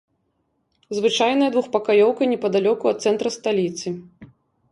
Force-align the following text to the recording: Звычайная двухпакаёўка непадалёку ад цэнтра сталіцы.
Звычайная 0.99 1.49
двухпакаёўка 1.55 2.23
непадалёку 2.33 2.85
ад 2.93 2.97
цэнтра 3.09 3.29
сталіцы. 3.39 3.87